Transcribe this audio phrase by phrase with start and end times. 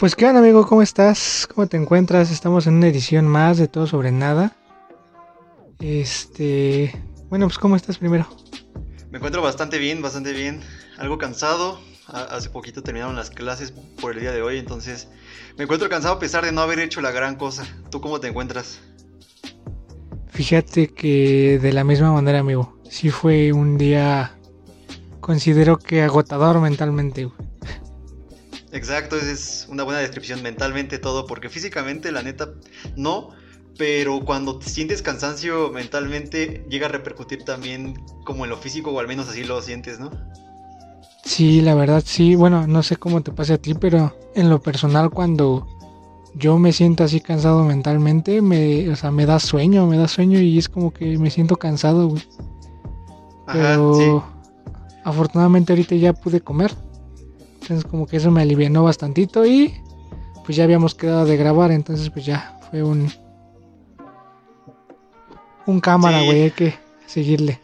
[0.00, 1.46] Pues qué onda amigo, ¿cómo estás?
[1.54, 2.30] ¿Cómo te encuentras?
[2.30, 4.56] Estamos en una edición más de Todo sobre Nada.
[5.78, 6.98] Este...
[7.28, 8.26] Bueno, pues ¿cómo estás primero?
[9.10, 10.62] Me encuentro bastante bien, bastante bien.
[10.96, 11.78] Algo cansado.
[12.06, 15.08] Hace poquito terminaron las clases por el día de hoy, entonces
[15.58, 17.66] me encuentro cansado a pesar de no haber hecho la gran cosa.
[17.90, 18.80] ¿Tú cómo te encuentras?
[20.28, 22.74] Fíjate que de la misma manera, amigo.
[22.88, 24.34] Sí fue un día,
[25.20, 27.28] considero que agotador mentalmente.
[28.72, 32.50] Exacto, es una buena descripción mentalmente todo, porque físicamente la neta
[32.96, 33.30] no,
[33.76, 39.00] pero cuando te sientes cansancio mentalmente llega a repercutir también como en lo físico, o
[39.00, 40.10] al menos así lo sientes, ¿no?
[41.24, 44.60] Sí, la verdad sí, bueno, no sé cómo te pase a ti, pero en lo
[44.60, 45.66] personal cuando
[46.34, 50.40] yo me siento así cansado mentalmente, me, o sea, me da sueño, me da sueño
[50.40, 52.22] y es como que me siento cansado, güey.
[53.52, 54.24] Pero
[55.04, 56.72] afortunadamente ahorita ya pude comer.
[57.70, 59.80] Entonces como que eso me alivianó bastantito y
[60.44, 63.12] pues ya habíamos quedado de grabar, entonces pues ya fue un
[65.66, 67.60] un cámara, güey, hay que seguirle.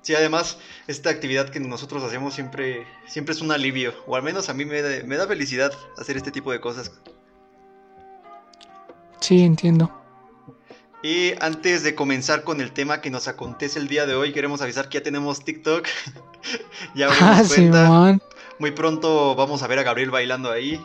[0.00, 4.48] Sí, además, esta actividad que nosotros hacemos siempre, siempre es un alivio, o al menos
[4.48, 6.90] a mí me, me da felicidad hacer este tipo de cosas.
[9.20, 9.92] Sí, entiendo.
[11.02, 14.62] Y antes de comenzar con el tema que nos acontece el día de hoy, queremos
[14.62, 15.86] avisar que ya tenemos TikTok.
[16.94, 18.18] ya abrimos ah, cuenta.
[18.58, 20.80] Muy pronto vamos a ver a Gabriel bailando ahí.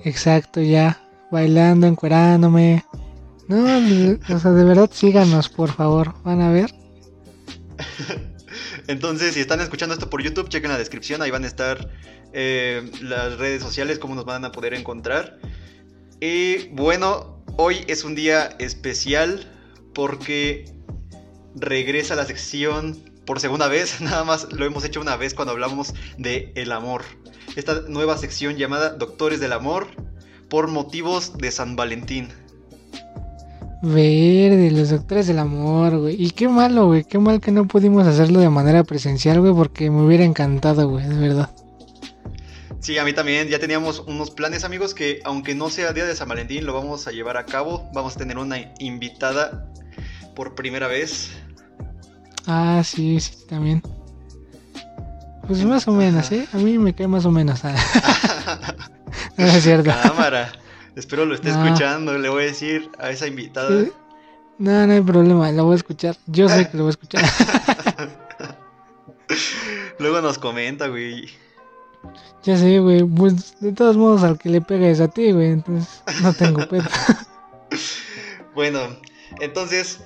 [0.00, 1.00] Exacto, ya.
[1.30, 2.84] Bailando, encuerándome.
[3.48, 3.64] No,
[4.34, 6.14] o sea, de verdad síganos, por favor.
[6.24, 6.74] Van a ver.
[8.86, 11.22] Entonces, si están escuchando esto por YouTube, chequen la descripción.
[11.22, 11.90] Ahí van a estar
[12.32, 15.38] eh, las redes sociales, cómo nos van a poder encontrar.
[16.20, 19.46] Y bueno, hoy es un día especial
[19.94, 20.64] porque
[21.54, 25.94] regresa la sección por segunda vez, nada más lo hemos hecho una vez cuando hablamos
[26.16, 27.02] de el amor.
[27.56, 29.88] Esta nueva sección llamada Doctores del Amor
[30.48, 32.28] por motivos de San Valentín.
[33.82, 36.16] Verde, los doctores del amor, güey.
[36.22, 37.04] Y qué malo, güey.
[37.04, 41.06] Qué mal que no pudimos hacerlo de manera presencial, güey, porque me hubiera encantado, güey,
[41.06, 41.50] de verdad.
[42.80, 43.48] Sí, a mí también.
[43.48, 47.06] Ya teníamos unos planes, amigos, que aunque no sea día de San Valentín, lo vamos
[47.06, 47.88] a llevar a cabo.
[47.92, 49.70] Vamos a tener una invitada
[50.34, 51.30] por primera vez.
[52.46, 53.82] Ah, sí, sí, también.
[55.46, 56.46] Pues más o menos, ¿eh?
[56.52, 57.60] A mí me cae más o menos.
[59.38, 59.90] No es cierto.
[60.02, 60.52] Cámara.
[60.94, 62.16] Espero lo esté escuchando.
[62.16, 63.70] Le voy a decir a esa invitada.
[64.58, 65.52] No, no hay problema.
[65.52, 66.16] Lo voy a escuchar.
[66.26, 67.24] Yo sé que lo voy a escuchar.
[69.98, 71.28] Luego nos comenta, güey.
[72.44, 73.04] Ya sé, güey.
[73.04, 75.50] Pues de todos modos, al que le pegues a ti, güey.
[75.50, 76.84] Entonces, no tengo pedo.
[78.54, 78.80] bueno,
[79.40, 80.00] entonces,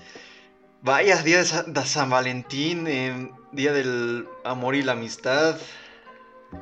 [0.83, 1.45] Vaya, día de
[1.85, 5.59] San, Valentín, em, día del amor y la amistad.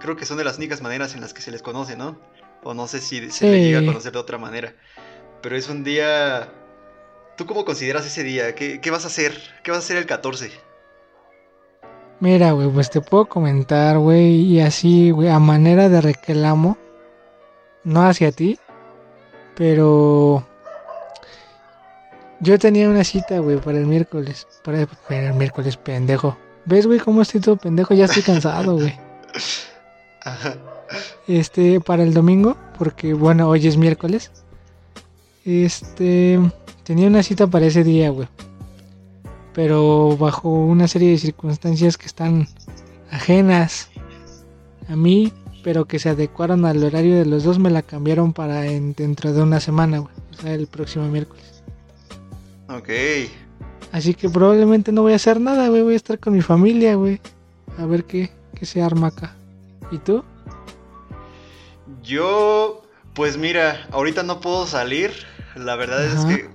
[0.01, 2.19] Creo que son de las únicas maneras en las que se les conoce, ¿no?
[2.65, 4.75] O no sé si se le llega a conocer de otra manera.
[5.41, 6.53] Pero es un día...
[7.37, 8.57] ¿Tú cómo consideras ese día?
[8.57, 9.39] ¿Qué, vas a hacer?
[9.63, 10.51] ¿Qué vas a hacer el 14?
[12.19, 16.77] Mira, güey, pues te puedo comentar, güey, y así, güey, a manera de reclamo,
[17.85, 18.59] no hacia ti,
[19.55, 20.45] pero
[22.41, 24.47] yo tenía una cita, güey, para el miércoles.
[24.65, 26.37] Para, el miércoles, pendejo.
[26.65, 27.95] ¿Ves, güey, cómo estoy todo pendejo?
[27.95, 28.95] Ya estoy cansado, güey.
[31.27, 34.31] Este, para el domingo, porque, bueno, hoy es miércoles.
[35.45, 36.41] Este,
[36.85, 38.29] tenía una cita para ese día, güey.
[39.53, 42.49] Pero bajo una serie de circunstancias que están
[43.11, 43.91] ajenas
[44.89, 45.33] a mí,
[45.63, 49.43] pero que se adecuaron al horario de los dos, me la cambiaron para dentro de
[49.43, 50.15] una semana, güey.
[50.33, 51.58] O sea, el próximo miércoles.
[52.69, 52.89] Ok.
[53.93, 55.83] Así que probablemente no voy a hacer nada, güey.
[55.83, 57.21] Voy a estar con mi familia, güey.
[57.79, 59.35] A ver qué, qué se arma acá.
[59.91, 60.25] ¿Y tú?
[62.03, 62.83] Yo,
[63.15, 65.13] pues mira, ahorita no puedo salir.
[65.57, 66.51] La verdad es que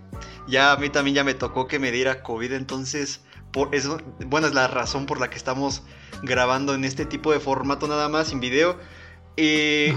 [0.47, 3.21] ya a mí también ya me tocó que me diera COVID, entonces
[3.51, 5.83] por eso, bueno, es la razón por la que estamos
[6.23, 8.77] grabando en este tipo de formato nada más, sin video.
[9.35, 9.93] Y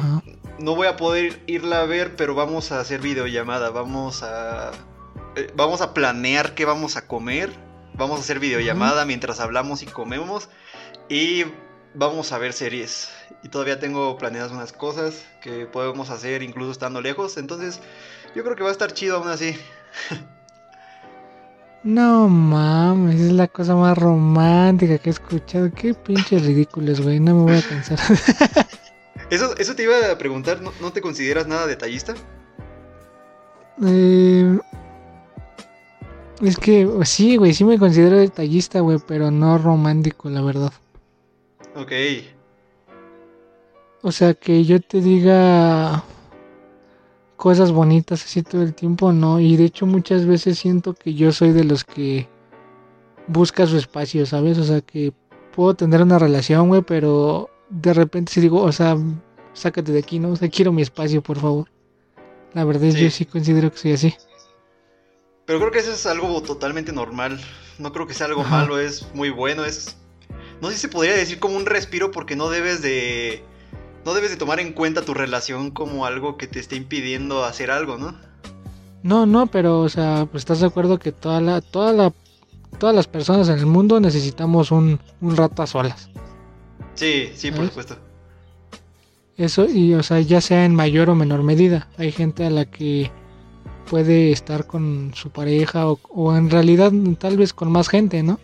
[0.59, 4.73] no voy a poder irla a ver, pero vamos a hacer videollamada, vamos a
[5.37, 7.51] eh, vamos a planear qué vamos a comer,
[7.95, 10.49] vamos a hacer videollamada mientras hablamos y comemos
[11.09, 11.45] y
[11.95, 13.11] vamos a ver series.
[13.43, 17.81] Y todavía tengo planeadas unas cosas que podemos hacer incluso estando lejos, entonces
[18.35, 19.57] yo creo que va a estar chido aún así.
[21.83, 25.71] No mames, es la cosa más romántica que he escuchado.
[25.73, 27.21] Qué pinches ridículos, güey.
[27.21, 27.99] No me voy a cansar.
[29.31, 32.15] eso, eso te iba a preguntar, ¿no, ¿no te consideras nada detallista?
[33.87, 34.59] Eh,
[36.43, 40.73] es que sí, güey, sí me considero detallista, güey, pero no romántico, la verdad.
[41.75, 41.93] Ok.
[44.03, 46.05] O sea, que yo te diga,
[47.37, 49.41] cosas bonitas así todo el tiempo, no.
[49.41, 52.29] Y de hecho muchas veces siento que yo soy de los que
[53.27, 54.59] busca su espacio, ¿sabes?
[54.59, 55.13] O sea, que
[55.55, 58.97] puedo tener una relación, güey, pero de repente si digo, o sea,
[59.53, 60.31] sácate de aquí, ¿no?
[60.31, 61.69] O sea, quiero mi espacio, por favor.
[62.55, 64.15] La verdad es que yo sí considero que soy así.
[65.47, 67.41] Pero creo que eso es algo totalmente normal.
[67.79, 69.97] No creo que sea algo malo, es muy bueno, es...
[70.61, 73.45] No sé si se podría decir como un respiro porque no debes de...
[74.05, 77.71] No debes de tomar en cuenta tu relación como algo que te esté impidiendo hacer
[77.71, 78.15] algo, ¿no?
[79.03, 82.13] No, no, pero, o sea, pues estás de acuerdo que toda la, toda la,
[82.79, 86.09] todas las personas en el mundo necesitamos un, un rato a solas.
[86.95, 87.97] Sí, sí, por supuesto.
[89.37, 91.89] Eso, y o sea, ya sea en mayor o menor medida.
[91.99, 93.11] Hay gente a la que
[93.89, 98.39] puede estar con su pareja o, en realidad tal vez con más gente, ¿no?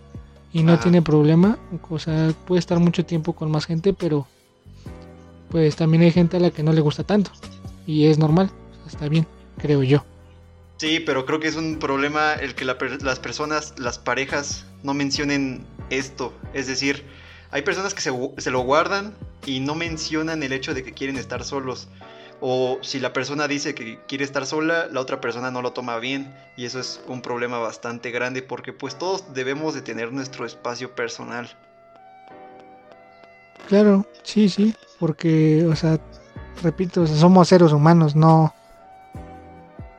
[0.52, 1.58] Y no tiene problema.
[1.88, 4.26] O sea, puede estar mucho tiempo con más gente, pero
[5.50, 7.30] pues también hay gente a la que no le gusta tanto.
[7.86, 8.50] Y es normal,
[8.86, 9.26] está bien,
[9.58, 10.04] creo yo.
[10.78, 15.64] Sí, pero creo que es un problema el que las personas, las parejas, no mencionen
[15.90, 16.32] esto.
[16.54, 17.04] Es decir,
[17.52, 19.14] hay personas que se, lo guardan
[19.46, 21.88] y no mencionan el hecho de que quieren estar solos.
[22.44, 25.98] O si la persona dice que quiere estar sola, la otra persona no lo toma
[25.98, 26.34] bien.
[26.56, 30.94] Y eso es un problema bastante grande porque pues todos debemos de tener nuestro espacio
[30.94, 31.48] personal.
[33.68, 34.74] Claro, sí, sí.
[34.98, 36.00] Porque, o sea,
[36.62, 38.52] repito, somos seres humanos, no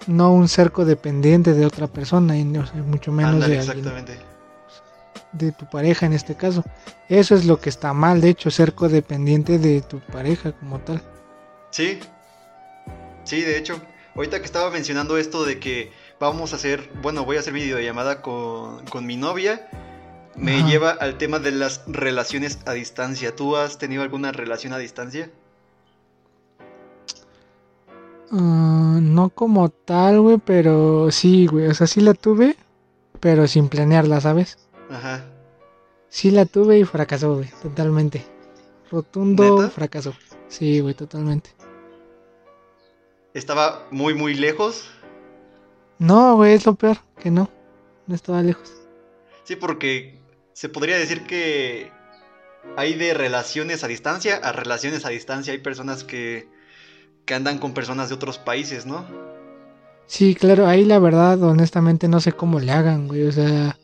[0.05, 4.19] no un cerco dependiente de otra persona y mucho menos de exactamente
[5.33, 6.63] de tu pareja en este caso.
[7.09, 11.01] Eso es lo que está mal, de hecho, ser codependiente de tu pareja como tal.
[11.71, 11.99] Sí,
[13.23, 13.81] sí, de hecho,
[14.15, 18.21] ahorita que estaba mencionando esto de que vamos a hacer, bueno, voy a hacer videollamada
[18.21, 19.67] con, con mi novia,
[20.35, 23.35] me lleva al tema de las relaciones a distancia.
[23.35, 25.29] ¿Tú has tenido alguna relación a distancia?
[28.31, 32.57] Ah, no como tal, güey, pero sí, güey, o sea, sí la tuve,
[33.19, 34.57] pero sin planearla, ¿sabes?
[34.89, 35.25] Ajá.
[36.09, 38.25] Sí la tuve y fracasó, güey, totalmente.
[38.89, 40.13] Rotundo fracaso.
[40.47, 41.51] Sí, güey, totalmente.
[43.33, 44.89] ¿Estaba muy, muy lejos?
[45.97, 47.49] No, güey, es lo peor, que no.
[48.05, 48.71] No estaba lejos.
[49.43, 50.19] Sí, porque
[50.53, 51.91] se podría decir que
[52.77, 55.53] hay de relaciones a distancia a relaciones a distancia.
[55.53, 56.47] Hay personas que,
[57.25, 59.05] que andan con personas de otros países, ¿no?
[60.05, 63.23] Sí, claro, ahí la verdad, honestamente, no sé cómo le hagan, güey.
[63.23, 63.77] O sea,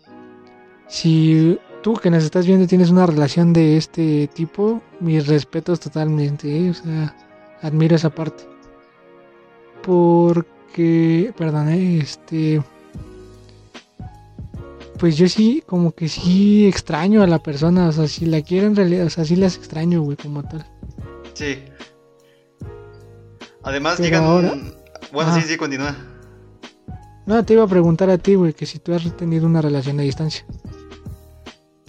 [0.88, 6.48] si tú que nos estás viendo tienes una relación de este tipo, mis respetos totalmente,
[6.50, 6.70] ¿eh?
[6.70, 7.16] o sea,
[7.62, 8.49] admiro esa parte.
[9.90, 11.98] Porque, perdón, ¿eh?
[11.98, 12.62] este...
[15.00, 18.68] Pues yo sí, como que sí extraño a la persona, o sea, si la quiero
[18.68, 20.64] en realidad, o sea, sí las extraño, güey, como tal.
[21.34, 21.58] Sí.
[23.64, 24.76] Además llegan...
[25.12, 25.96] Bueno, sí, sí, continúa.
[27.26, 30.00] No, te iba a preguntar a ti, güey, que si tú has tenido una relación
[30.00, 30.46] a distancia.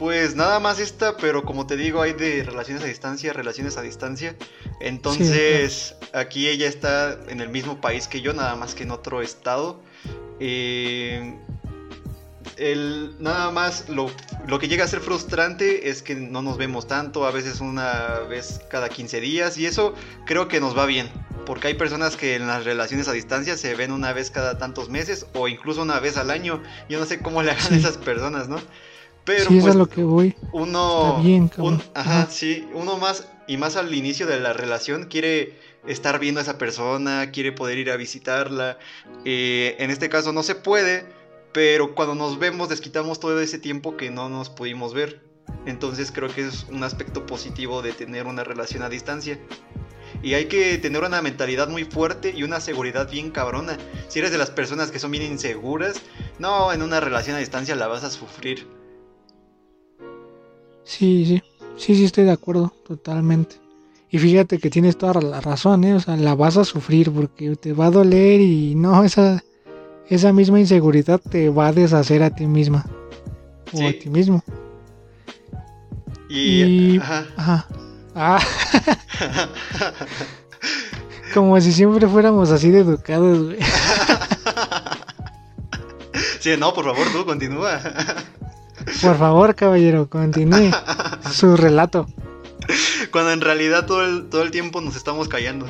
[0.01, 3.83] Pues nada más esta, pero como te digo, hay de relaciones a distancia, relaciones a
[3.83, 4.35] distancia.
[4.81, 9.21] Entonces, aquí ella está en el mismo país que yo, nada más que en otro
[9.21, 9.83] estado.
[10.39, 11.39] Eh,
[12.57, 14.11] el, nada más lo,
[14.47, 18.21] lo, que llega a ser frustrante es que no nos vemos tanto, a veces una
[18.21, 21.11] vez cada 15 días, y eso creo que nos va bien,
[21.45, 24.89] porque hay personas que en las relaciones a distancia se ven una vez cada tantos
[24.89, 26.63] meses o incluso una vez al año.
[26.89, 28.63] Yo no sé cómo le hagan esas personas, ¿no?
[29.31, 30.35] Pero sí, pues, lo que voy.
[30.51, 31.23] Uno,
[31.95, 35.57] ajá, sí, uno más y más al inicio de la relación quiere
[35.87, 38.77] estar viendo a esa persona, quiere poder ir a visitarla.
[39.25, 41.07] Eh, en este caso no se puede,
[41.53, 45.23] pero cuando nos vemos desquitamos todo ese tiempo que no nos pudimos ver.
[45.65, 49.39] Entonces creo que es un aspecto positivo de tener una relación a distancia.
[50.25, 53.79] Y hay que tener una mentalidad muy fuerte y una seguridad bien cabrona.
[54.09, 56.01] Si eres de las personas que son bien inseguras,
[56.41, 58.80] no, en una relación a distancia la vas a sufrir.
[60.85, 61.43] Sí, sí,
[61.77, 63.57] sí, sí estoy de acuerdo, totalmente.
[64.11, 65.95] Y fíjate que tienes toda la razón, ¿eh?
[65.95, 69.45] O sea, la vas a sufrir porque te va a doler y no, esa,
[70.09, 72.85] esa misma inseguridad te va a deshacer a ti misma.
[73.73, 74.43] O a ti mismo.
[76.29, 76.99] Y...
[76.99, 77.27] Ajá.
[77.37, 77.69] ajá.
[78.15, 78.41] Ah.
[81.35, 83.59] Como si siempre fuéramos así de educados, güey.
[86.41, 87.81] sí, no, por favor, tú continúa.
[89.03, 90.71] Por favor, caballero, continúe
[91.33, 92.07] su relato.
[93.11, 95.67] Cuando en realidad todo el, todo el tiempo nos estamos callando.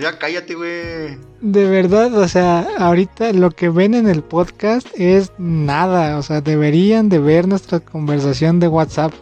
[0.00, 1.18] Ya cállate, güey.
[1.40, 6.18] De verdad, o sea, ahorita lo que ven en el podcast es nada.
[6.18, 9.12] O sea, deberían de ver nuestra conversación de WhatsApp.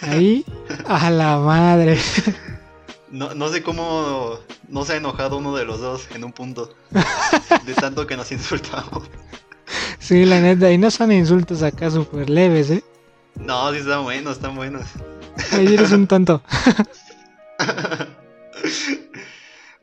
[0.00, 0.44] Ahí,
[0.86, 1.98] a la madre.
[3.10, 6.74] No, no sé cómo no se ha enojado uno de los dos en un punto.
[7.66, 9.10] de tanto que nos insultamos.
[10.08, 12.82] Sí, la neta, y no son insultos acá súper leves, ¿eh?
[13.34, 14.86] No, sí están buenos, están buenos.
[15.52, 16.42] Ay, eres un tonto.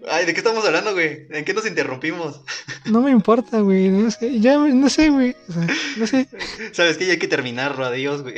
[0.09, 1.27] Ay, ¿de qué estamos hablando, güey?
[1.29, 2.41] ¿En qué nos interrumpimos?
[2.85, 3.89] No me importa, güey.
[3.89, 5.35] No sé, ya, no sé, güey.
[5.47, 5.67] O sea,
[5.97, 6.27] no sé.
[6.71, 7.05] ¿Sabes qué?
[7.05, 8.37] Ya hay que terminarlo, adiós, güey.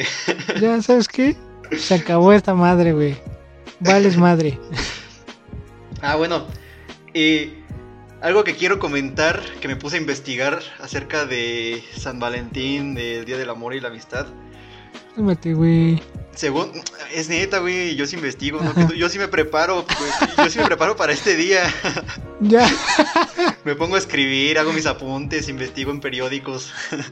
[0.60, 1.38] Ya, ¿sabes qué?
[1.78, 3.16] Se acabó esta madre, güey.
[3.80, 4.60] Vales madre.
[6.02, 6.48] Ah, bueno.
[7.14, 7.54] Y
[8.22, 13.38] algo que quiero comentar, que me puse a investigar acerca de San Valentín, del Día
[13.38, 14.28] del Amor y la Amistad.
[15.16, 16.02] Cálmate, güey.
[16.36, 16.72] Según,
[17.14, 18.94] es neta, güey, yo sí investigo, ¿no?
[18.94, 21.62] yo sí me preparo, pues, yo sí me preparo para este día.
[22.40, 22.70] Ya.
[23.66, 26.72] me pongo a escribir, hago mis apuntes, investigo en periódicos.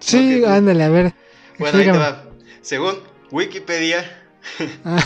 [0.00, 1.14] Sí, ándale, a ver.
[1.60, 2.24] Bueno, ahí te va.
[2.60, 2.96] Según
[3.30, 4.04] Wikipedia,
[4.84, 5.04] Ah,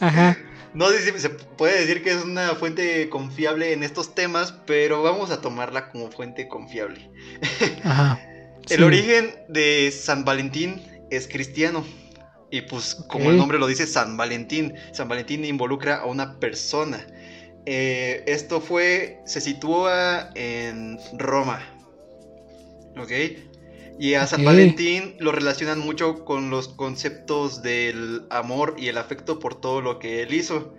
[0.00, 0.36] Ajá.
[0.74, 5.02] No sé si se puede decir que es una fuente confiable en estos temas, pero
[5.02, 7.10] vamos a tomarla como fuente confiable.
[7.84, 8.20] Ajá.
[8.68, 11.84] El origen de San Valentín es cristiano.
[12.50, 14.74] Y pues como el nombre lo dice, San Valentín.
[14.92, 17.04] San Valentín involucra a una persona.
[17.66, 21.60] Eh, esto fue, se sitúa en Roma.
[22.96, 23.10] ¿Ok?
[23.98, 24.44] Y a San.
[24.44, 29.98] Valentín lo relacionan mucho con los conceptos del amor y el afecto por todo lo
[29.98, 30.74] que él hizo.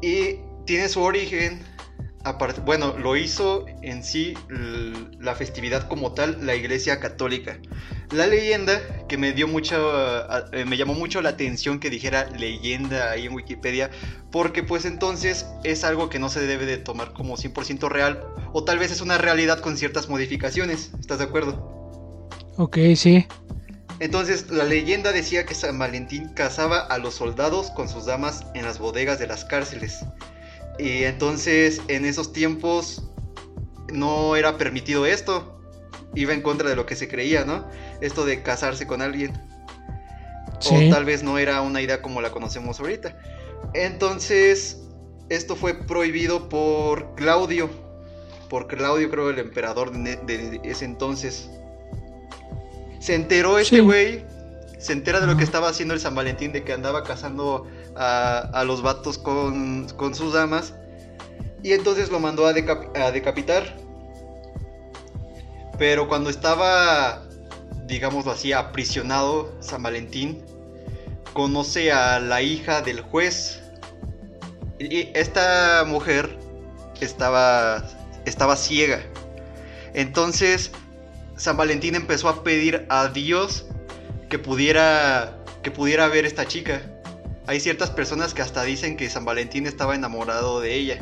[0.00, 1.60] Y tiene su origen,
[2.64, 4.34] bueno, lo hizo en sí
[5.18, 7.58] la festividad como tal la Iglesia Católica.
[8.10, 9.76] La leyenda que me dio mucha,
[10.52, 13.90] eh, me llamó mucho la atención que dijera leyenda ahí en Wikipedia,
[14.30, 18.64] porque pues entonces es algo que no se debe de tomar como 100% real, o
[18.64, 21.77] tal vez es una realidad con ciertas modificaciones, ¿estás de acuerdo?
[22.58, 23.24] Ok, sí.
[24.00, 28.64] Entonces, la leyenda decía que San Valentín cazaba a los soldados con sus damas en
[28.64, 30.00] las bodegas de las cárceles.
[30.76, 33.10] Y entonces, en esos tiempos,
[33.92, 35.60] no era permitido esto.
[36.14, 37.64] Iba en contra de lo que se creía, ¿no?
[38.00, 39.32] Esto de casarse con alguien.
[40.58, 40.88] Sí.
[40.88, 43.16] O tal vez no era una idea como la conocemos ahorita.
[43.74, 44.82] Entonces,
[45.28, 47.70] esto fue prohibido por Claudio.
[48.48, 51.48] Por Claudio, creo, el emperador de, de ese entonces.
[53.00, 53.82] Se enteró este Sí.
[53.82, 54.24] güey.
[54.78, 58.38] Se entera de lo que estaba haciendo el San Valentín, de que andaba cazando a,
[58.52, 60.74] a los vatos con, con sus damas.
[61.64, 63.76] Y entonces lo mandó a, decap- a decapitar.
[65.78, 67.22] Pero cuando estaba,
[67.86, 70.44] digámoslo así, aprisionado San Valentín,
[71.32, 73.60] conoce a la hija del juez.
[74.78, 76.38] Y esta mujer
[77.00, 77.84] estaba,
[78.24, 79.00] estaba ciega.
[79.94, 80.70] Entonces,
[81.38, 83.64] San Valentín empezó a pedir a Dios
[84.28, 86.82] que pudiera, que pudiera ver esta chica.
[87.46, 90.98] Hay ciertas personas que hasta dicen que San Valentín estaba enamorado de ella.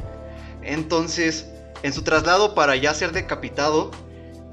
[0.63, 1.47] Entonces,
[1.83, 3.91] en su traslado para ya ser decapitado,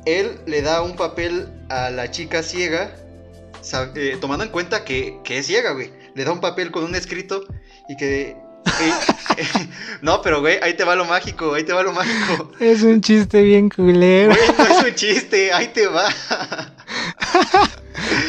[0.06, 2.96] él le da un papel a la chica ciega,
[3.96, 5.92] eh, tomando en cuenta que, que es ciega, güey.
[6.16, 7.44] Le da un papel con un escrito
[7.90, 8.38] y que-
[10.02, 12.52] no, pero güey, ahí te va lo mágico, ahí te va lo mágico.
[12.60, 14.34] Es un chiste bien culero.
[14.34, 16.08] Güey, no es un chiste, ahí te va.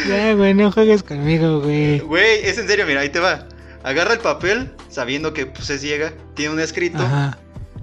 [0.08, 2.00] Ya, güey, no juegues conmigo, güey.
[2.00, 3.46] Güey, es en serio, mira, ahí te va.
[3.82, 7.38] Agarra el papel, sabiendo que pues, es ciega, tiene un escrito, Ajá.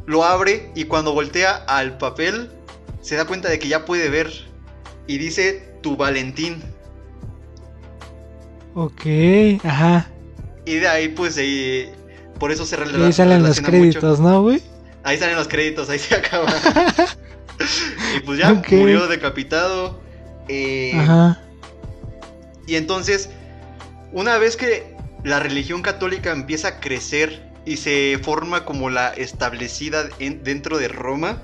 [0.05, 2.51] lo abre y cuando voltea al papel,
[3.01, 4.31] se da cuenta de que ya puede ver.
[5.07, 6.61] Y dice tu Valentín.
[8.75, 9.01] Ok,
[9.63, 10.09] ajá.
[10.65, 11.91] Y de ahí, pues, eh,
[12.41, 13.99] por eso se Y rela- ahí salen los relaciona mucho.
[13.99, 14.61] créditos, ¿no, güey?
[15.03, 16.51] Ahí salen los créditos, ahí se acaba.
[18.17, 20.01] y pues ya murió decapitado.
[20.47, 21.39] eh, Ajá.
[22.65, 23.29] Y entonces,
[24.11, 30.09] una vez que la religión católica empieza a crecer y se forma como la establecida
[30.17, 31.43] en- dentro de Roma,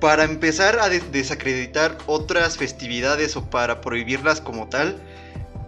[0.00, 5.02] para empezar a de- desacreditar otras festividades o para prohibirlas como tal,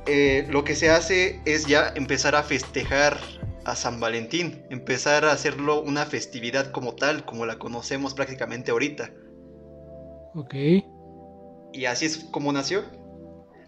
[0.06, 3.18] eh, lo que se hace es ya empezar a festejar
[3.66, 9.10] a San Valentín, empezar a hacerlo una festividad como tal, como la conocemos prácticamente ahorita.
[10.34, 10.54] Ok.
[11.72, 12.84] Y así es como nació.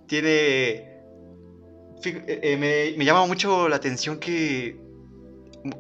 [0.07, 0.31] Tiene...
[0.31, 1.01] eh,
[2.05, 4.81] eh, me, me llama mucho la atención que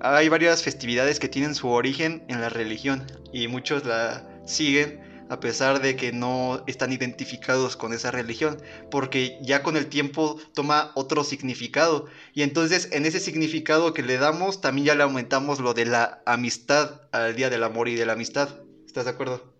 [0.00, 5.40] hay varias festividades que tienen su origen en la religión y muchos la siguen a
[5.40, 8.58] pesar de que no están identificados con esa religión,
[8.90, 14.18] porque ya con el tiempo toma otro significado y entonces en ese significado que le
[14.18, 18.06] damos también ya le aumentamos lo de la amistad al día del amor y de
[18.06, 18.48] la amistad.
[18.86, 19.52] ¿Estás de acuerdo?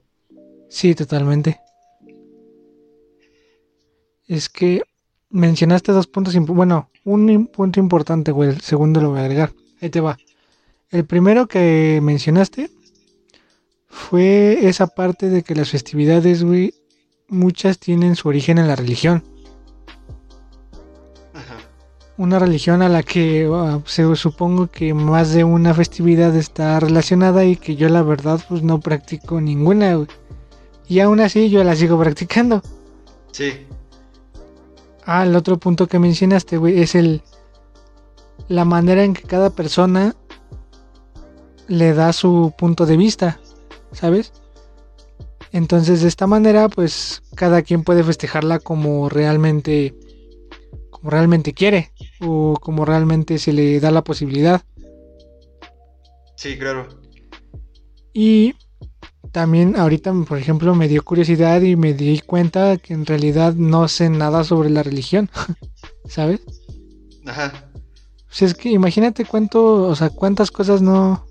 [0.68, 1.60] Sí, totalmente.
[4.26, 4.82] Es que
[5.30, 9.52] mencionaste dos puntos, bueno, un punto importante, güey, el segundo lo voy a agregar.
[9.80, 10.18] ahí te va.
[10.90, 12.70] El primero que mencionaste
[13.88, 16.74] fue esa parte de que las festividades, güey,
[17.28, 19.22] muchas tienen su origen en la religión.
[22.16, 27.44] Una religión a la que ah, se supongo que más de una festividad está relacionada
[27.44, 30.08] y que yo la verdad pues no practico ninguna, güey.
[30.88, 32.60] Y aún así yo la sigo practicando.
[33.30, 33.66] Sí.
[35.04, 37.22] Ah, el otro punto que mencionaste, güey, es el
[38.48, 40.16] la manera en que cada persona
[41.68, 43.38] le da su punto de vista,
[43.92, 44.32] ¿sabes?
[45.52, 49.94] Entonces, de esta manera, pues cada quien puede festejarla como realmente
[50.90, 54.62] como realmente quiere o como realmente se le da la posibilidad.
[56.36, 56.88] Sí, claro.
[58.12, 58.54] Y
[59.32, 63.86] también ahorita, por ejemplo, me dio curiosidad y me di cuenta que en realidad no
[63.88, 65.30] sé nada sobre la religión,
[66.08, 66.40] ¿sabes?
[67.26, 67.70] Ajá.
[68.26, 71.26] Pues es que imagínate cuánto, o sea, cuántas cosas no,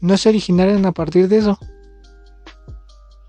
[0.00, 1.58] no se originaron a partir de eso.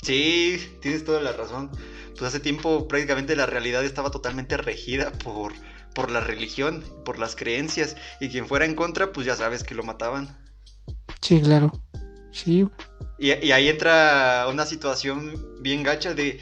[0.01, 1.69] Sí, tienes toda la razón.
[2.11, 5.53] Pues hace tiempo prácticamente la realidad estaba totalmente regida por,
[5.93, 7.95] por la religión, por las creencias.
[8.19, 10.37] Y quien fuera en contra, pues ya sabes que lo mataban.
[11.21, 11.71] Sí, claro.
[12.31, 12.67] Sí.
[13.19, 16.39] Y, ahí entra una situación bien gacha de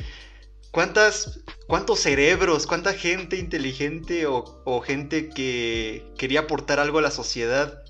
[0.71, 7.11] cuántas, cuántos cerebros, cuánta gente inteligente o, o gente que quería aportar algo a la
[7.11, 7.83] sociedad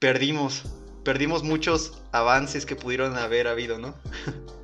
[0.00, 0.64] perdimos.
[1.04, 3.94] Perdimos muchos avances que pudieron haber habido, ¿no?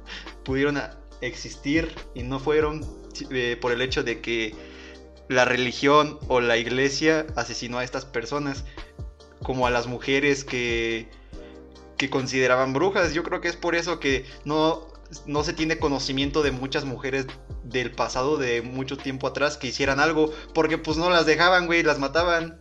[0.46, 0.80] pudieron
[1.20, 2.86] existir y no fueron
[3.30, 4.54] eh, por el hecho de que
[5.28, 8.64] la religión o la iglesia asesinó a estas personas,
[9.42, 11.10] como a las mujeres que
[11.96, 13.14] que consideraban brujas.
[13.14, 14.86] Yo creo que es por eso que no,
[15.26, 17.26] no se tiene conocimiento de muchas mujeres
[17.64, 21.82] del pasado, de mucho tiempo atrás, que hicieran algo, porque pues no las dejaban, güey,
[21.82, 22.58] las mataban.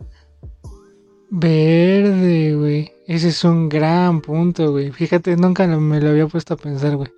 [1.30, 2.92] Verde, güey.
[3.06, 4.90] Ese es un gran punto, güey.
[4.90, 7.10] Fíjate, nunca me lo había puesto a pensar, güey.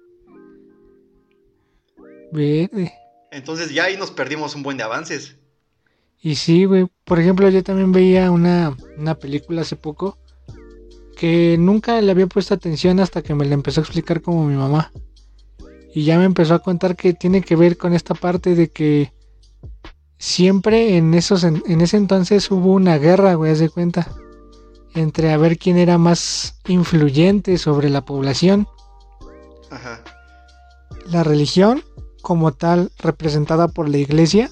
[2.32, 2.92] Verde.
[3.30, 5.36] Entonces ya ahí nos perdimos un buen de avances.
[6.20, 6.86] Y sí, güey.
[7.04, 10.18] Por ejemplo, yo también veía una, una película hace poco
[11.18, 14.54] que nunca le había puesto atención hasta que me la empezó a explicar como mi
[14.54, 14.92] mamá.
[15.92, 19.12] Y ya me empezó a contar que tiene que ver con esta parte de que
[20.16, 24.08] siempre en esos en, ese entonces hubo una guerra, güey, haz de cuenta,
[24.94, 28.68] entre a ver quién era más influyente sobre la población.
[29.70, 30.04] Ajá.
[31.06, 31.82] La religión
[32.28, 34.50] como tal representada por la iglesia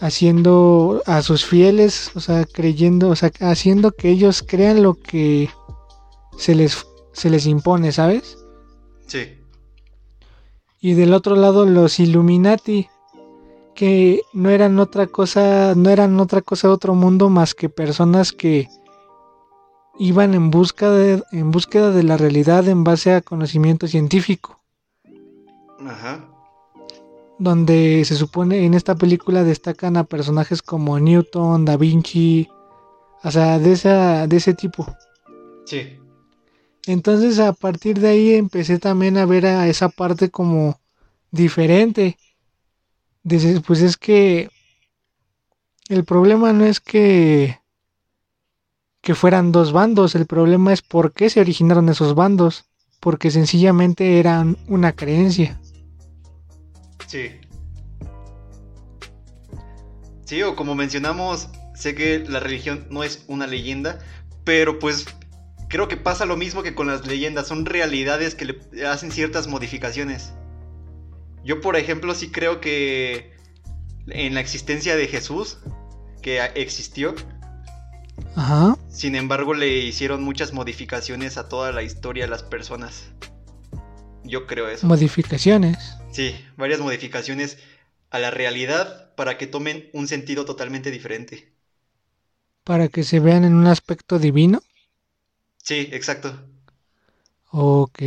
[0.00, 5.48] haciendo a sus fieles, o sea, creyendo, o sea, haciendo que ellos crean lo que
[6.36, 8.38] se les, se les impone, ¿sabes?
[9.06, 9.38] Sí.
[10.80, 12.88] Y del otro lado los Illuminati,
[13.76, 18.32] que no eran otra cosa, no eran otra cosa de otro mundo más que personas
[18.32, 18.66] que
[19.96, 24.58] iban en busca de, en búsqueda de la realidad en base a conocimiento científico.
[25.86, 26.28] Ajá
[27.38, 32.48] donde se supone en esta película destacan a personajes como Newton, Da Vinci,
[33.22, 34.86] o sea, de, esa, de ese tipo.
[35.64, 35.98] Sí.
[36.86, 40.80] Entonces a partir de ahí empecé también a ver a esa parte como
[41.30, 42.18] diferente.
[43.66, 44.50] pues es que
[45.88, 47.58] el problema no es que
[49.00, 52.64] que fueran dos bandos, el problema es por qué se originaron esos bandos,
[53.00, 55.58] porque sencillamente eran una creencia.
[57.08, 57.40] Sí.
[60.24, 63.98] Sí, o como mencionamos, sé que la religión no es una leyenda,
[64.44, 65.06] pero pues
[65.68, 69.48] creo que pasa lo mismo que con las leyendas, son realidades que le hacen ciertas
[69.48, 70.34] modificaciones.
[71.44, 73.32] Yo, por ejemplo, sí creo que
[74.08, 75.58] en la existencia de Jesús,
[76.20, 77.14] que existió,
[78.36, 78.76] Ajá.
[78.90, 83.12] sin embargo le hicieron muchas modificaciones a toda la historia de las personas.
[84.28, 84.86] Yo creo eso.
[84.86, 85.78] Modificaciones.
[86.12, 87.58] Sí, varias modificaciones
[88.10, 91.52] a la realidad para que tomen un sentido totalmente diferente.
[92.64, 94.60] Para que se vean en un aspecto divino.
[95.62, 96.38] Sí, exacto.
[97.50, 98.00] Ok,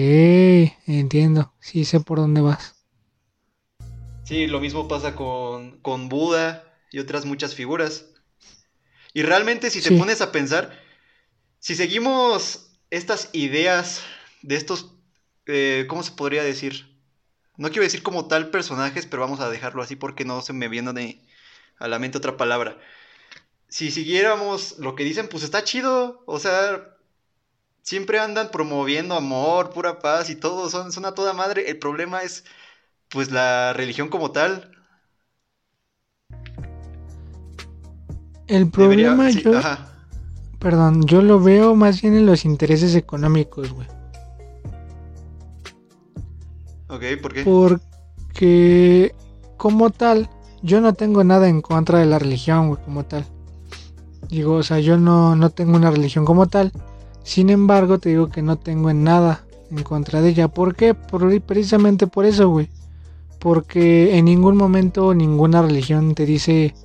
[0.86, 1.54] entiendo.
[1.60, 2.76] Sí sé por dónde vas.
[4.24, 8.06] Sí, lo mismo pasa con, con Buda y otras muchas figuras.
[9.14, 10.80] Y realmente si te pones a pensar,
[11.60, 14.02] si seguimos estas ideas
[14.42, 14.94] de estos
[15.52, 16.96] eh, ¿cómo se podría decir?
[17.58, 20.70] No quiero decir como tal personajes, pero vamos a dejarlo así porque no se me
[20.70, 21.22] viene
[21.78, 22.78] a la mente otra palabra.
[23.68, 26.24] Si siguiéramos lo que dicen, pues está chido.
[26.26, 26.96] O sea,
[27.84, 30.70] siempre andan promoviendo amor, pura paz y todo.
[30.70, 31.70] Son, son a toda madre.
[31.70, 32.46] El problema es,
[33.10, 34.72] pues, la religión como tal.
[38.48, 39.52] El problema yo...
[40.60, 43.88] Perdón, yo lo veo más bien en los intereses económicos, güey.
[46.92, 47.44] Ok, ¿por qué?
[47.46, 49.16] Porque
[49.56, 50.30] como tal,
[50.62, 53.26] yo no tengo nada en contra de la religión, güey, como tal.
[54.28, 56.74] Digo, o sea, yo no, no tengo una religión como tal.
[57.24, 60.50] Sin embargo, te digo que no tengo en nada en contra de ella.
[60.50, 60.94] ¿Por qué?
[60.94, 62.70] Por, precisamente por eso, güey.
[63.40, 66.76] Porque en ningún momento ninguna religión te dice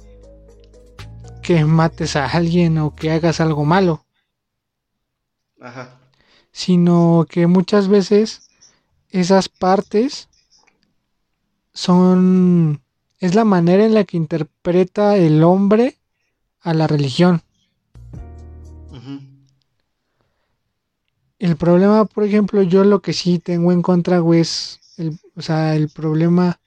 [1.43, 4.05] que mates a alguien o que hagas algo malo.
[5.61, 5.99] Ajá.
[6.53, 8.46] Sino que muchas veces
[9.21, 10.29] esas partes
[11.73, 12.83] son...
[13.19, 15.97] Es la manera en la que interpreta el hombre
[16.61, 17.43] a la religión.
[21.39, 25.43] El problema, por ejemplo, yo lo que sí tengo en contra, güey, es el, o
[25.43, 26.59] sea, el problema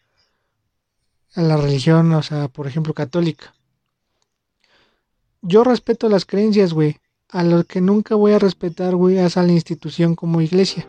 [1.36, 3.54] a la religión, o sea, por ejemplo, católica.
[5.42, 6.98] Yo respeto las creencias, güey.
[7.30, 10.88] A lo que nunca voy a respetar, güey, es a la institución como iglesia.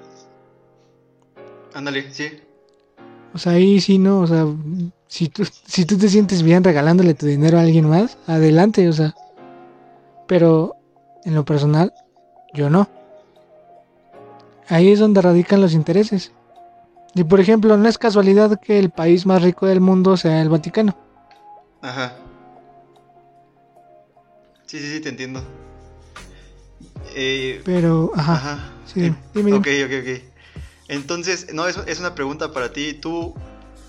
[1.75, 2.41] Ándale, sí.
[3.33, 4.21] O sea, ahí sí, ¿no?
[4.21, 4.47] O sea,
[5.09, 8.93] si tú, si tú te sientes bien regalándole tu dinero a alguien más, adelante, o
[8.93, 9.15] sea.
[10.27, 10.77] Pero
[11.25, 11.93] en lo personal,
[12.55, 12.89] yo no.
[14.69, 16.33] Ahí es donde radican los intereses.
[17.15, 20.49] Y por ejemplo, no es casualidad que el país más rico del mundo sea el
[20.49, 20.97] Vaticano.
[21.83, 22.15] Ajá.
[24.67, 25.43] Sí, sí, sí, te entiendo.
[27.17, 28.35] Eh, Pero, ajá.
[28.35, 28.71] ajá.
[28.87, 30.30] Sí, dime, dime, Ok, ok, ok.
[30.91, 32.95] Entonces, no, es, es una pregunta para ti.
[32.95, 33.33] Tú,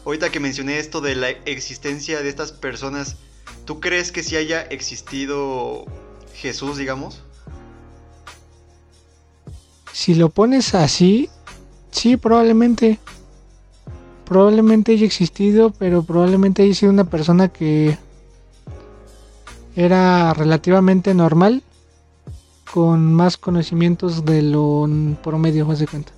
[0.05, 3.15] ahorita que mencioné esto de la existencia de estas personas,
[3.65, 5.85] ¿tú crees que si haya existido
[6.35, 7.23] Jesús, digamos?
[9.91, 11.27] Si lo pones así,
[11.89, 12.99] sí, probablemente.
[14.25, 17.97] Probablemente haya existido, pero probablemente haya sido una persona que
[19.75, 21.63] era relativamente normal,
[22.71, 24.87] con más conocimientos de lo
[25.23, 26.13] promedio, más de cuenta.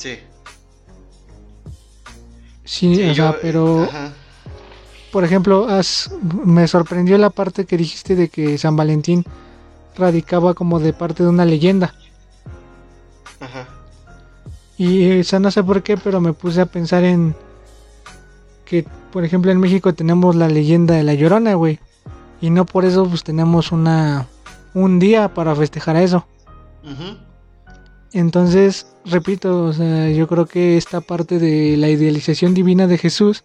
[0.00, 0.18] Sí.
[2.64, 3.86] Sí, o sea, pero...
[5.12, 5.66] Por ejemplo,
[6.44, 9.24] me sorprendió la parte que dijiste de que San Valentín
[9.96, 11.94] radicaba como de parte de una leyenda.
[13.40, 13.66] Ajá.
[14.78, 17.34] Y o sea, no sé por qué, pero me puse a pensar en
[18.64, 21.80] que, por ejemplo, en México tenemos la leyenda de la Llorona, güey.
[22.40, 24.28] Y no por eso pues tenemos una
[24.74, 26.24] un día para festejar eso.
[28.12, 33.44] Entonces, repito, o sea, yo creo que esta parte de la idealización divina de Jesús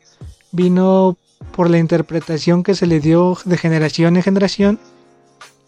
[0.52, 1.18] vino
[1.52, 4.80] por la interpretación que se le dio de generación en generación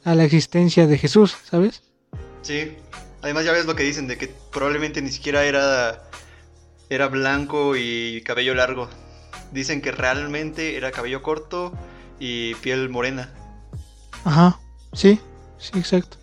[0.04, 1.84] a la existencia de Jesús, ¿sabes?
[2.42, 2.76] Sí.
[3.22, 6.04] Además ya ves lo que dicen de que probablemente ni siquiera era
[6.90, 8.90] era blanco y cabello largo.
[9.52, 11.74] Dicen que realmente era cabello corto
[12.20, 13.34] y piel morena.
[14.24, 14.60] Ajá.
[14.94, 15.20] Sí.
[15.58, 16.18] Sí, exacto.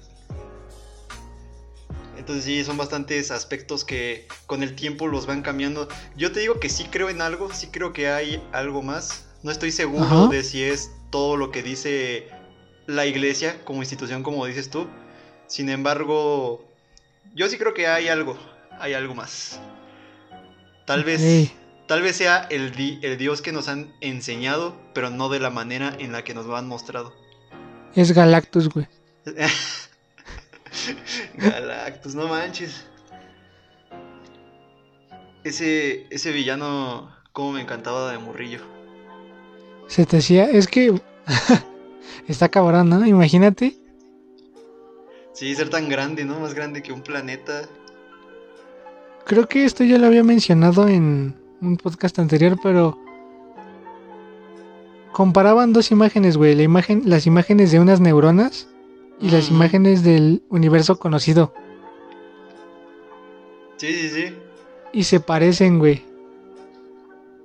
[2.25, 5.89] Entonces sí, son bastantes aspectos que con el tiempo los van cambiando.
[6.17, 9.27] Yo te digo que sí creo en algo, sí creo que hay algo más.
[9.43, 12.31] No estoy seguro de si es todo lo que dice
[12.87, 14.87] la iglesia como institución, como dices tú.
[15.49, 16.65] Sin embargo,
[17.35, 18.39] yo sí creo que hay algo,
[18.81, 19.61] hay algo más.
[20.87, 21.53] Tal vez,
[21.87, 25.95] tal vez sea el, el Dios que nos han enseñado, pero no de la manera
[25.99, 27.13] en la que nos lo han mostrado.
[27.95, 28.89] Es Galactus, güey.
[31.37, 32.87] Galactus, no manches.
[35.43, 38.61] Ese, ese villano, como me encantaba de Murrillo.
[39.87, 40.99] Se te hacía, es que
[42.29, 43.07] está cabrón, ¿no?
[43.07, 43.77] Imagínate.
[45.33, 46.41] Sí, ser tan grande, ¿no?
[46.41, 47.63] Más grande que un planeta.
[49.27, 52.99] Creo que esto ya lo había mencionado en un podcast anterior, pero
[55.13, 58.69] comparaban dos imágenes, güey, la imagen, las imágenes de unas neuronas
[59.21, 61.53] y las imágenes del universo conocido.
[63.77, 64.35] Sí, sí, sí.
[64.93, 66.03] Y se parecen, güey.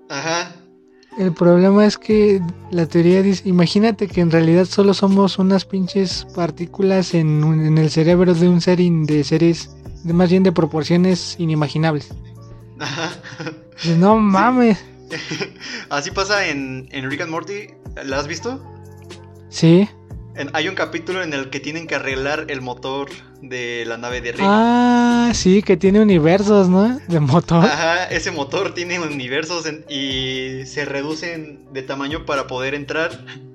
[0.10, 0.56] Ajá.
[1.18, 6.26] El problema es que la teoría dice, imagínate que en realidad solo somos unas pinches
[6.36, 11.36] partículas en, en el cerebro de un ser de seres, de más bien de proporciones
[11.40, 12.10] inimaginables.
[12.80, 13.12] Ajá.
[13.98, 14.84] No mames.
[15.90, 17.70] Así pasa en, en Rick and Morty.
[18.06, 18.64] ¿La has visto?
[19.50, 19.90] Sí
[20.54, 23.10] hay un capítulo en el que tienen que arreglar el motor
[23.42, 24.42] de la nave de Rick.
[24.44, 27.00] Ah, sí, que tiene universos, ¿no?
[27.08, 27.66] De motor.
[27.66, 33.12] Ajá, ese motor tiene universos y se reducen de tamaño para poder entrar.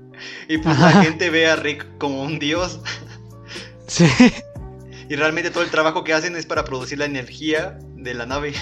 [0.48, 2.80] Y pues la gente ve a Rick como un dios.
[3.86, 4.06] Sí.
[5.06, 8.54] Y realmente todo el trabajo que hacen es para producir la energía de la nave.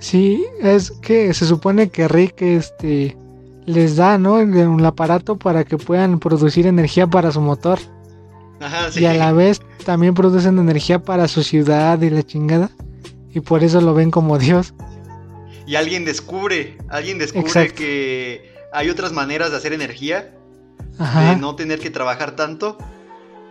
[0.00, 3.14] Sí, es que se supone que Rick, este
[3.68, 4.34] les da, ¿no?
[4.34, 7.78] Un aparato para que puedan producir energía para su motor.
[8.60, 9.00] Ajá, sí.
[9.00, 12.70] Y a la vez también producen energía para su ciudad y la chingada.
[13.32, 14.74] Y por eso lo ven como Dios.
[15.66, 17.74] Y alguien descubre, alguien descubre Exacto.
[17.76, 20.34] que hay otras maneras de hacer energía,
[20.98, 21.30] Ajá.
[21.30, 22.78] de no tener que trabajar tanto.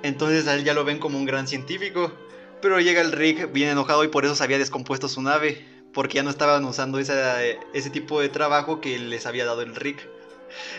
[0.01, 2.12] Entonces a él ya lo ven como un gran científico.
[2.60, 5.63] Pero llega el Rick bien enojado y por eso se había descompuesto su nave.
[5.97, 7.41] Porque ya no estaban usando esa-
[7.73, 10.07] ese tipo de trabajo que les había dado el Rick.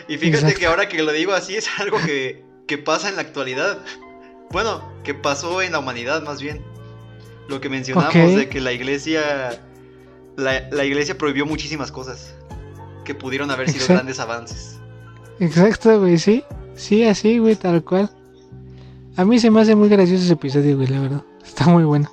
[0.07, 0.59] Y fíjate Exacto.
[0.59, 3.79] que ahora que lo digo así es algo que, que pasa en la actualidad.
[4.49, 6.63] Bueno, que pasó en la humanidad más bien.
[7.49, 9.61] Lo que mencionamos de que la iglesia...
[10.37, 12.33] La, la iglesia prohibió muchísimas cosas.
[13.03, 13.93] Que pudieron haber sido Exacto.
[13.95, 14.79] grandes avances.
[15.41, 16.45] Exacto, güey, sí.
[16.75, 18.09] Sí, así, güey, tal cual.
[19.17, 21.23] A mí se me hace muy gracioso ese episodio, güey, la verdad.
[21.45, 22.09] Está muy bueno.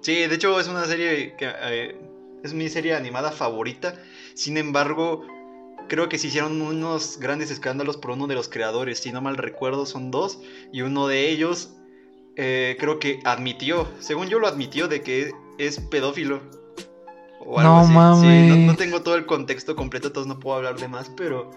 [0.00, 1.96] Sí, de hecho es una serie que eh,
[2.42, 3.94] es mi serie animada favorita.
[4.34, 5.26] Sin embargo,
[5.88, 8.98] creo que se hicieron unos grandes escándalos por uno de los creadores.
[8.98, 10.38] Si no mal recuerdo, son dos.
[10.72, 11.70] Y uno de ellos
[12.36, 16.42] eh, creo que admitió, según yo lo admitió, de que es pedófilo.
[17.40, 17.88] O algo No así.
[17.88, 18.48] Sí, mames.
[18.48, 21.50] no, no tengo todo el contexto completo, entonces no puedo hablar de más, pero...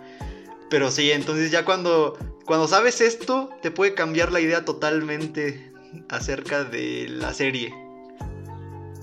[0.69, 2.15] Pero sí, entonces ya cuando,
[2.45, 5.71] cuando sabes esto, te puede cambiar la idea totalmente
[6.09, 7.73] acerca de la serie.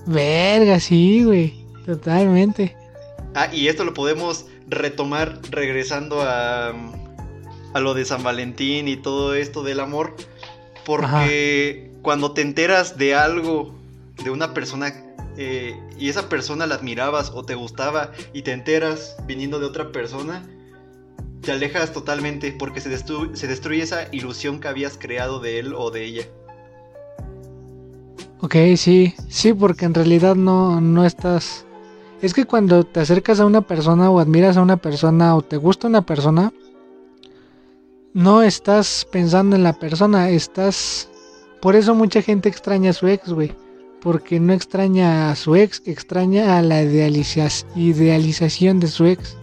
[0.05, 1.66] Verga, sí, güey.
[1.87, 2.75] Totalmente.
[3.33, 6.73] Ah, y esto lo podemos retomar regresando a,
[7.73, 10.15] a lo de San Valentín y todo esto del amor.
[10.85, 13.73] Porque cuando te enteras de algo,
[14.23, 14.93] de una persona,
[15.37, 19.91] eh, y esa persona la admirabas o te gustaba, y te enteras viniendo de otra
[19.91, 20.45] persona,
[21.41, 25.73] te alejas totalmente porque se, destru- se destruye esa ilusión que habías creado de él
[25.73, 26.23] o de ella.
[28.41, 29.13] Ok, sí.
[29.29, 31.63] Sí, porque en realidad no, no estás...
[32.21, 35.57] Es que cuando te acercas a una persona o admiras a una persona o te
[35.57, 36.51] gusta una persona,
[38.13, 41.09] no estás pensando en la persona, estás...
[41.61, 43.53] Por eso mucha gente extraña a su ex, güey.
[44.01, 49.35] Porque no extraña a su ex, extraña a la idealiza- idealización de su ex.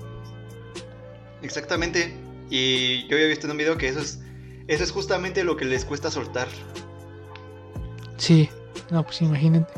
[1.43, 2.15] Exactamente.
[2.51, 4.21] Y yo había visto en un video que eso es,
[4.69, 6.49] eso es justamente lo que les cuesta soltar.
[8.17, 8.49] Sí,
[8.91, 9.73] no, pues imagínate.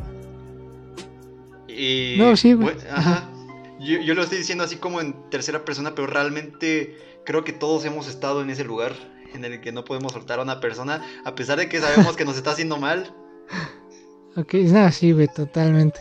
[2.18, 2.76] No, sí, güey.
[2.90, 3.30] ajá.
[3.78, 7.84] Yo, yo lo estoy diciendo así como en tercera persona, pero realmente creo que todos
[7.84, 8.94] hemos estado en ese lugar
[9.34, 12.24] en el que no podemos soltar a una persona, a pesar de que sabemos que
[12.24, 13.14] nos está haciendo mal.
[14.38, 15.98] Ok, no, sí, güey, totalmente.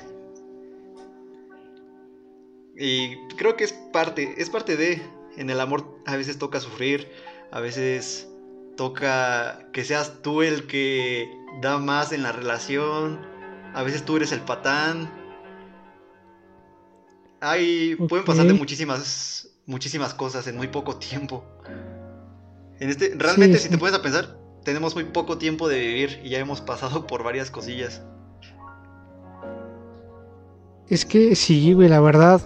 [2.78, 5.02] Y creo que es parte, es parte de,
[5.38, 7.08] en el amor a veces toca sufrir,
[7.52, 8.28] a veces
[8.76, 13.26] toca que seas tú el que da más en la relación,
[13.74, 15.10] a veces tú eres el patán.
[17.41, 21.45] Hay, pueden pasar de muchísimas, muchísimas cosas en muy poco tiempo.
[22.80, 26.21] En este, realmente Sí, si te pones a pensar, tenemos muy poco tiempo de vivir
[26.24, 28.02] y ya hemos pasado por varias cosillas.
[30.89, 32.41] Es que sí, güey, la verdad.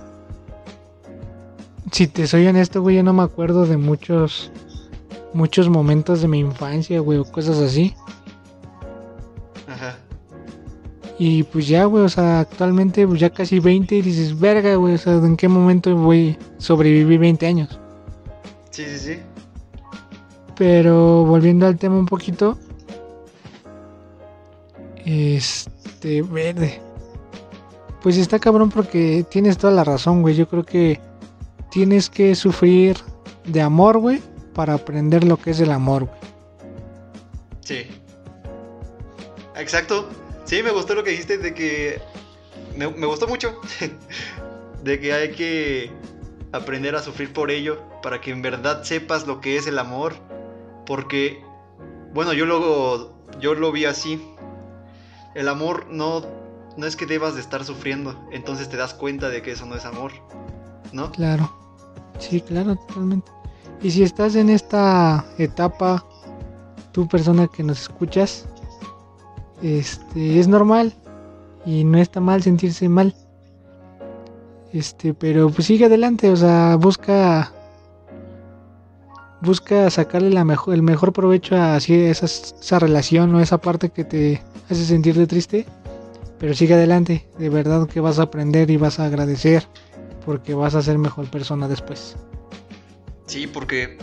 [1.92, 4.52] Si te soy honesto, güey, yo no me acuerdo de muchos
[5.34, 7.96] muchos momentos de mi infancia, güey, o cosas así.
[11.22, 14.94] Y pues ya, güey, o sea, actualmente pues ya casi 20 y dices, verga, güey,
[14.94, 17.78] o sea, ¿en qué momento voy a sobrevivir 20 años?
[18.72, 19.20] Sí, sí, sí.
[20.56, 22.58] Pero volviendo al tema un poquito.
[25.06, 26.80] Este, verde.
[28.02, 30.36] Pues está cabrón porque tienes toda la razón, güey.
[30.36, 31.02] Yo creo que
[31.70, 32.96] tienes que sufrir
[33.46, 34.22] de amor, güey,
[34.54, 36.20] para aprender lo que es el amor, güey.
[37.60, 37.88] Sí.
[39.58, 40.08] Exacto.
[40.50, 42.02] Sí, me gustó lo que dijiste de que...
[42.76, 43.62] Me, gustó mucho.
[44.84, 45.92] de que hay que
[46.52, 47.84] aprender a sufrir por ello.
[48.02, 50.16] Para que en verdad sepas lo que es el amor.
[50.88, 51.44] Porque...
[52.16, 54.20] Bueno, yo lo, yo lo vi así.
[55.36, 56.26] El amor no,
[56.78, 58.20] no es que debas de estar sufriendo.
[58.32, 60.14] Entonces te das cuenta de que eso no es amor.
[60.92, 61.12] ¿No?
[61.12, 61.54] Claro.
[62.18, 63.32] Sí, claro, totalmente.
[63.84, 66.04] Y si estás en esta etapa,
[66.92, 68.48] tú persona que nos escuchas,
[69.62, 70.94] este, es normal
[71.66, 73.16] y no está mal sentirse mal.
[74.72, 77.52] Este, pero pues sigue adelante, o sea, busca
[79.42, 83.90] busca sacarle la mejor, el mejor provecho a así esa, esa relación o esa parte
[83.90, 85.66] que te hace sentirte triste,
[86.40, 89.66] pero sigue adelante, de verdad que vas a aprender y vas a agradecer
[90.26, 92.16] porque vas a ser mejor persona después.
[93.26, 93.98] Sí, porque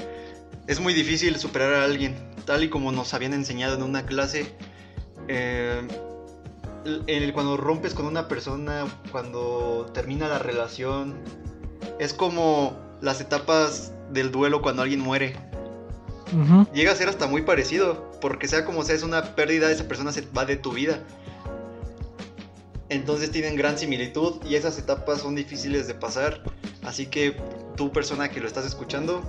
[0.67, 4.47] es muy difícil superar a alguien, tal y como nos habían enseñado en una clase.
[5.29, 5.81] Eh,
[6.85, 11.17] en el- cuando rompes con una persona, cuando termina la relación,
[11.99, 15.37] es como las etapas del duelo cuando alguien muere.
[16.75, 20.11] llega a ser hasta muy parecido, porque sea como sea, es una pérdida, esa persona
[20.13, 21.01] se va de tu vida.
[22.89, 26.43] Entonces tienen gran similitud y esas etapas son difíciles de pasar.
[26.85, 27.37] Así que
[27.77, 29.23] tú persona que lo estás escuchando,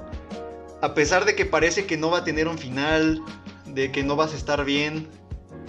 [0.81, 3.21] a pesar de que parece que no va a tener un final,
[3.65, 5.07] de que no vas a estar bien,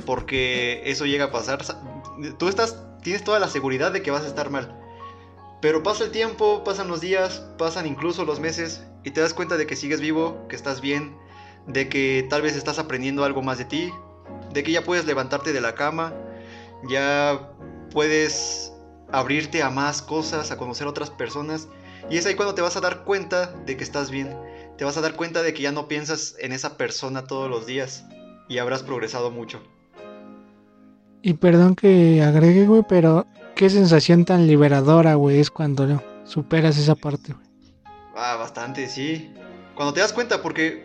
[0.06, 1.64] porque eso llega a pasar,
[2.38, 4.74] tú estás, tienes toda la seguridad de que vas a estar mal.
[5.60, 9.56] Pero pasa el tiempo, pasan los días, pasan incluso los meses y te das cuenta
[9.56, 11.16] de que sigues vivo, que estás bien,
[11.66, 13.92] de que tal vez estás aprendiendo algo más de ti,
[14.52, 16.14] de que ya puedes levantarte de la cama,
[16.88, 17.50] ya
[17.90, 18.72] puedes
[19.10, 21.68] abrirte a más cosas, a conocer otras personas.
[22.10, 24.36] Y es ahí cuando te vas a dar cuenta de que estás bien.
[24.76, 27.66] Te vas a dar cuenta de que ya no piensas en esa persona todos los
[27.66, 28.04] días
[28.48, 29.60] y habrás progresado mucho.
[31.22, 36.94] Y perdón que agregue, güey, pero qué sensación tan liberadora, güey, es cuando superas esa
[36.94, 37.46] parte, güey.
[38.16, 39.32] Ah, bastante, sí.
[39.74, 40.84] Cuando te das cuenta, porque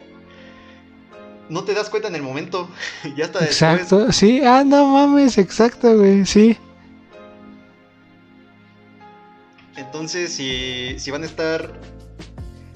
[1.50, 2.70] no te das cuenta en el momento,
[3.16, 3.52] ya está después.
[3.52, 6.58] Exacto, sí, ah, no mames, exacto, güey, sí.
[9.76, 11.80] Entonces, si, si van a estar,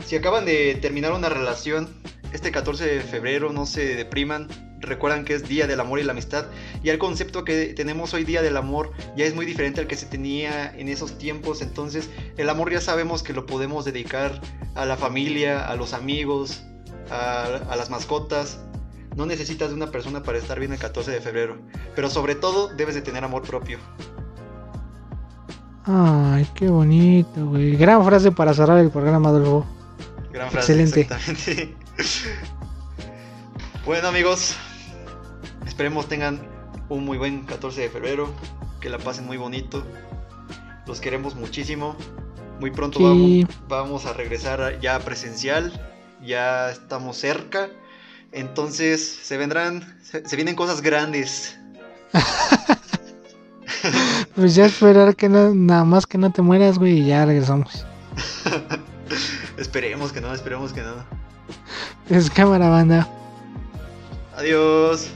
[0.06, 1.89] si acaban de terminar una relación,
[2.34, 4.48] este 14 de febrero no se depriman,
[4.80, 6.46] recuerdan que es Día del Amor y la Amistad
[6.84, 9.96] y el concepto que tenemos hoy Día del Amor ya es muy diferente al que
[9.96, 14.42] se tenía en esos tiempos, entonces el amor ya sabemos que lo podemos dedicar
[14.76, 16.63] a la familia, a los amigos,
[17.10, 18.60] a, a las mascotas.
[19.16, 21.58] No necesitas de una persona para estar bien el 14 de febrero,
[21.96, 23.80] pero sobre todo debes de tener amor propio.
[25.90, 27.78] Ay, qué bonito, güey.
[27.78, 29.66] Gran frase para cerrar el programa, Adolfo.
[30.34, 30.74] Gran frase.
[30.74, 31.02] Excelente.
[31.02, 31.76] Exactamente.
[33.86, 34.56] bueno, amigos,
[35.78, 36.42] Esperemos tengan
[36.90, 38.34] un muy buen 14 de febrero,
[38.82, 39.86] que la pasen muy bonito.
[40.88, 41.96] Los queremos muchísimo.
[42.60, 43.00] Muy pronto
[43.68, 45.72] vamos, a regresar ya presencial,
[46.26, 47.70] ya estamos cerca.
[48.32, 51.60] Entonces se vendrán, se, vienen cosas grandes.
[54.36, 57.86] pues ya esperar que no, nada más que no te mueras, güey, y ya regresamos.
[59.60, 61.06] esperemos que no, esperemos que no.
[62.10, 63.08] Es cámara, banda.
[64.36, 65.12] Adiós.